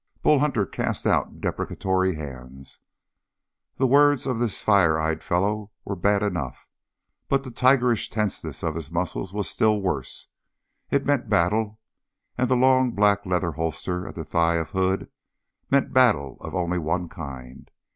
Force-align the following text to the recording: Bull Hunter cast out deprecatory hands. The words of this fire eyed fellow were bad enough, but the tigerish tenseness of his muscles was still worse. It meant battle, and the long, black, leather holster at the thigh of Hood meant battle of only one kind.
Bull 0.23 0.39
Hunter 0.39 0.65
cast 0.65 1.05
out 1.05 1.39
deprecatory 1.41 2.15
hands. 2.15 2.79
The 3.77 3.85
words 3.85 4.25
of 4.25 4.39
this 4.39 4.59
fire 4.59 4.97
eyed 4.99 5.21
fellow 5.21 5.69
were 5.85 5.95
bad 5.95 6.23
enough, 6.23 6.65
but 7.29 7.43
the 7.43 7.51
tigerish 7.51 8.09
tenseness 8.09 8.63
of 8.63 8.73
his 8.73 8.91
muscles 8.91 9.31
was 9.31 9.47
still 9.47 9.79
worse. 9.79 10.25
It 10.89 11.05
meant 11.05 11.29
battle, 11.29 11.79
and 12.35 12.49
the 12.49 12.55
long, 12.57 12.93
black, 12.93 13.27
leather 13.27 13.51
holster 13.51 14.07
at 14.07 14.15
the 14.15 14.25
thigh 14.25 14.55
of 14.55 14.71
Hood 14.71 15.07
meant 15.69 15.93
battle 15.93 16.37
of 16.39 16.55
only 16.55 16.79
one 16.79 17.07
kind. 17.07 17.69